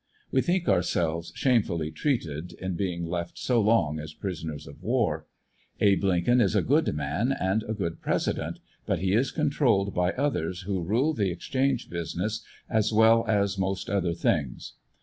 We 0.31 0.41
think 0.41 0.67
ourselves 0.67 1.31
shamefully 1.35 1.91
treated 1.91 2.53
in 2.53 2.73
being 2.73 3.05
left 3.05 3.37
so 3.37 3.61
long 3.61 3.99
as 3.99 4.15
prisoners 4.15 4.65
of 4.65 4.81
war 4.81 5.27
Abe 5.79 6.03
Lincoln 6.03 6.41
is 6.41 6.55
a 6.55 6.63
good 6.63 6.95
man 6.95 7.31
and 7.31 7.61
a 7.67 7.75
good 7.75 8.01
pres 8.01 8.25
ident, 8.25 8.57
but 8.87 8.97
he 8.97 9.13
is 9.13 9.29
controlled 9.29 9.93
by 9.93 10.13
others 10.13 10.61
who 10.61 10.81
rule 10.81 11.13
the 11.13 11.29
exchange 11.29 11.87
business 11.91 12.43
as 12.67 12.91
well 12.91 13.25
as 13.27 13.59
most 13.59 13.91
other 13.91 14.15
things. 14.15 14.73